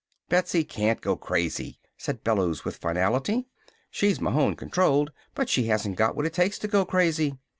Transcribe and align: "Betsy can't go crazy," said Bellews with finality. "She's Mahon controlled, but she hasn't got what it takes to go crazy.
"Betsy 0.29 0.63
can't 0.63 0.99
go 0.99 1.15
crazy," 1.15 1.77
said 1.95 2.23
Bellews 2.23 2.65
with 2.65 2.77
finality. 2.77 3.45
"She's 3.91 4.19
Mahon 4.19 4.55
controlled, 4.55 5.11
but 5.35 5.47
she 5.47 5.65
hasn't 5.67 5.95
got 5.95 6.15
what 6.15 6.25
it 6.25 6.33
takes 6.33 6.57
to 6.57 6.67
go 6.67 6.85
crazy. 6.87 7.37